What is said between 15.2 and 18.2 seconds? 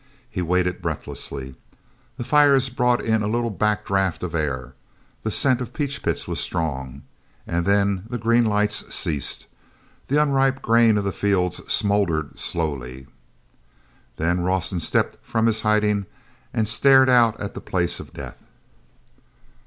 from his hiding and stared out at the Place of